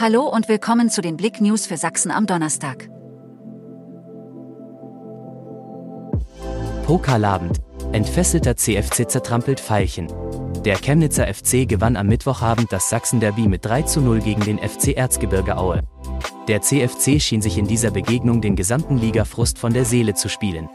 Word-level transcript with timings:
Hallo 0.00 0.28
und 0.28 0.48
willkommen 0.48 0.90
zu 0.90 1.00
den 1.00 1.16
Blick 1.16 1.40
News 1.40 1.66
für 1.66 1.76
Sachsen 1.76 2.12
am 2.12 2.24
Donnerstag. 2.24 2.88
Pokalabend. 6.86 7.58
Entfesselter 7.90 8.54
CFC 8.54 9.10
zertrampelt 9.10 9.58
Veilchen. 9.58 10.06
Der 10.64 10.76
Chemnitzer 10.76 11.26
FC 11.26 11.68
gewann 11.68 11.96
am 11.96 12.06
Mittwochabend 12.06 12.70
das 12.70 12.88
Sachsen-Derby 12.90 13.48
mit 13.48 13.64
3 13.64 13.82
zu 13.82 14.00
0 14.00 14.20
gegen 14.20 14.42
den 14.42 14.58
FC 14.58 14.96
Erzgebirge 14.96 15.56
Aue. 15.56 15.82
Der 16.46 16.62
CFC 16.62 17.20
schien 17.20 17.42
sich 17.42 17.58
in 17.58 17.66
dieser 17.66 17.90
Begegnung 17.90 18.40
den 18.40 18.54
gesamten 18.54 18.98
Ligafrust 18.98 19.58
von 19.58 19.72
der 19.72 19.84
Seele 19.84 20.14
zu 20.14 20.28
spielen. 20.28 20.68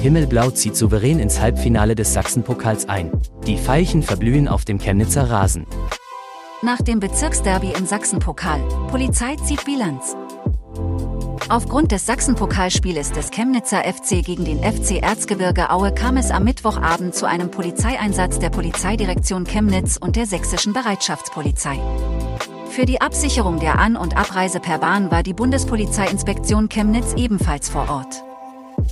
Himmelblau 0.00 0.50
zieht 0.50 0.74
souverän 0.74 1.20
ins 1.20 1.40
Halbfinale 1.40 1.94
des 1.94 2.12
Sachsenpokals 2.14 2.88
ein. 2.88 3.12
Die 3.46 3.58
Veilchen 3.58 4.02
verblühen 4.02 4.48
auf 4.48 4.64
dem 4.64 4.80
Chemnitzer 4.80 5.30
Rasen. 5.30 5.66
Nach 6.66 6.82
dem 6.82 6.98
Bezirksderby 6.98 7.74
im 7.78 7.86
Sachsenpokal, 7.86 8.58
Polizei 8.90 9.36
zieht 9.36 9.64
Bilanz. 9.64 10.16
Aufgrund 11.48 11.92
des 11.92 12.06
Sachsenpokalspieles 12.06 13.12
des 13.12 13.30
Chemnitzer 13.30 13.84
FC 13.84 14.24
gegen 14.24 14.44
den 14.44 14.58
FC 14.58 15.00
Erzgebirge 15.00 15.70
Aue 15.70 15.94
kam 15.94 16.16
es 16.16 16.32
am 16.32 16.42
Mittwochabend 16.42 17.14
zu 17.14 17.24
einem 17.26 17.52
Polizeieinsatz 17.52 18.40
der 18.40 18.50
Polizeidirektion 18.50 19.44
Chemnitz 19.44 19.96
und 19.96 20.16
der 20.16 20.26
sächsischen 20.26 20.72
Bereitschaftspolizei. 20.72 21.78
Für 22.68 22.84
die 22.84 23.00
Absicherung 23.00 23.60
der 23.60 23.78
An- 23.78 23.96
und 23.96 24.16
Abreise 24.16 24.58
per 24.58 24.78
Bahn 24.78 25.12
war 25.12 25.22
die 25.22 25.34
Bundespolizeiinspektion 25.34 26.68
Chemnitz 26.68 27.14
ebenfalls 27.14 27.68
vor 27.68 27.88
Ort. 27.88 28.24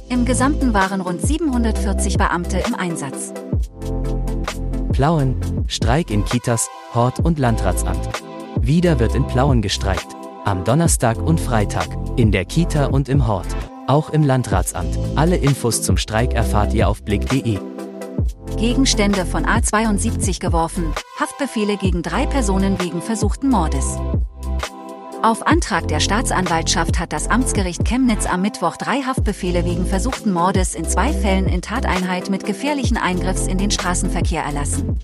Im 0.09 0.25
Gesamten 0.25 0.75
waren 0.75 1.01
rund 1.01 1.21
740 1.21 2.19
Beamte 2.19 2.59
im 2.59 2.77
Einsatz. 2.77 3.35
Plauen, 4.95 5.35
Streik 5.67 6.09
in 6.09 6.25
Kitas, 6.25 6.71
Hort 6.95 7.19
und 7.19 7.41
Landratsamt. 7.41 8.09
Wieder 8.61 9.01
wird 9.01 9.17
in 9.17 9.27
Plauen 9.27 9.61
gestreikt. 9.61 10.07
Am 10.45 10.63
Donnerstag 10.63 11.21
und 11.21 11.41
Freitag, 11.41 11.89
in 12.15 12.31
der 12.31 12.45
Kita 12.45 12.87
und 12.87 13.09
im 13.09 13.27
Hort. 13.27 13.49
Auch 13.89 14.11
im 14.11 14.23
Landratsamt. 14.23 14.97
Alle 15.17 15.37
Infos 15.37 15.83
zum 15.83 15.97
Streik 15.97 16.33
erfahrt 16.35 16.73
ihr 16.75 16.89
auf 16.89 17.03
blick.de. 17.03 17.59
Gegenstände 18.57 19.27
von 19.27 19.45
A72 19.45 20.39
geworfen, 20.39 20.93
Haftbefehle 21.19 21.77
gegen 21.77 22.03
drei 22.03 22.27
Personen 22.27 22.81
wegen 22.81 23.03
versuchten 23.03 23.49
Mordes. 23.49 23.99
Auf 25.25 25.47
Antrag 25.47 25.89
der 25.89 26.01
Staatsanwaltschaft 26.01 26.99
hat 26.99 27.15
das 27.15 27.31
Amtsgericht 27.31 27.83
Chemnitz 27.87 28.27
am 28.27 28.43
Mittwoch 28.43 28.77
drei 28.77 29.01
Haftbefehle 29.01 29.65
wegen 29.65 29.87
versuchten 29.87 30.31
Mordes 30.35 30.75
in 30.75 30.85
zwei 30.85 31.15
Fällen 31.15 31.49
in 31.49 31.63
Tateinheit 31.63 32.29
mit 32.29 32.45
gefährlichen 32.45 32.99
Eingriffs 32.99 33.47
in 33.47 33.57
den 33.57 33.71
Straßenverkehr 33.71 34.43
erlassen. 34.43 35.01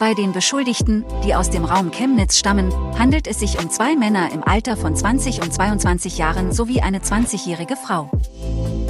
Bei 0.00 0.12
den 0.12 0.32
Beschuldigten, 0.32 1.04
die 1.24 1.36
aus 1.36 1.50
dem 1.50 1.64
Raum 1.64 1.92
Chemnitz 1.92 2.36
stammen, 2.36 2.74
handelt 2.98 3.28
es 3.28 3.38
sich 3.38 3.62
um 3.62 3.70
zwei 3.70 3.94
Männer 3.94 4.32
im 4.32 4.42
Alter 4.42 4.76
von 4.76 4.96
20 4.96 5.40
und 5.40 5.54
22 5.54 6.18
Jahren 6.18 6.50
sowie 6.50 6.80
eine 6.80 6.98
20-jährige 6.98 7.76
Frau. 7.76 8.10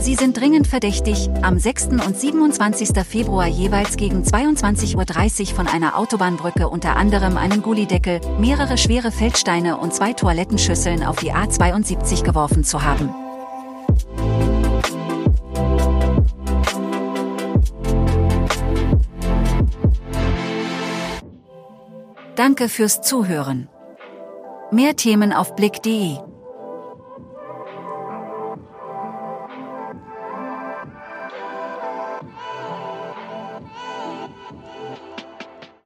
Sie 0.04 0.16
sind 0.16 0.38
dringend 0.38 0.66
verdächtig, 0.66 1.30
am 1.40 1.58
6. 1.58 1.86
und 2.06 2.14
27. 2.14 2.90
Februar 3.08 3.46
jeweils 3.46 3.96
gegen 3.96 4.22
22.30 4.22 4.96
Uhr 5.40 5.54
von 5.56 5.66
einer 5.66 5.96
Autobahnbrücke 5.96 6.68
unter 6.68 6.96
anderem 6.96 7.38
einen 7.38 7.62
Gullideckel, 7.62 8.20
mehrere 8.38 8.76
schwere 8.76 9.10
Feldsteine 9.10 9.78
und 9.78 9.94
zwei 9.94 10.12
Toilettenschüsseln 10.12 11.02
auf 11.04 11.16
die 11.16 11.32
A72 11.32 12.22
geworfen 12.22 12.64
zu 12.64 12.82
haben. 12.82 13.14
Danke 22.36 22.68
fürs 22.68 23.00
Zuhören. 23.00 23.70
Mehr 24.70 24.96
Themen 24.96 25.32
auf 25.32 25.56
blick.de 25.56 26.18